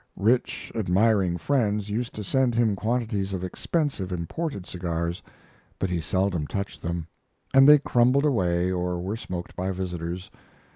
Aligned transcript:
Rich, 0.17 0.71
admiring 0.73 1.37
friends 1.37 1.91
used 1.91 2.15
to 2.15 2.23
send 2.23 2.55
him 2.55 2.75
quantities 2.75 3.33
of 3.33 3.43
expensive 3.43 4.11
imported 4.11 4.65
cigars; 4.65 5.21
but 5.77 5.91
he 5.91 6.01
seldom 6.01 6.47
touched 6.47 6.81
them, 6.81 7.05
and 7.53 7.69
they 7.69 7.77
crumbled 7.77 8.25
away 8.25 8.71
or 8.71 8.99
were 8.99 9.15
smoked 9.15 9.55
by 9.55 9.69
visitors. 9.69 10.31